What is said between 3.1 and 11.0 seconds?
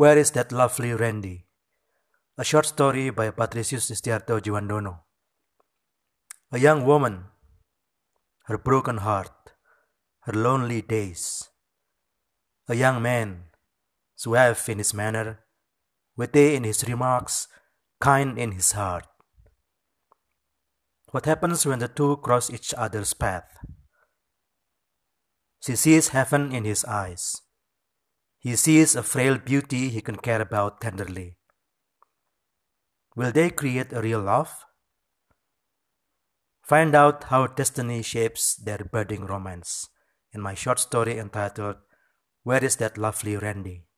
by Patricius Istiarto Jiwandono. A young woman, her broken heart, her lonely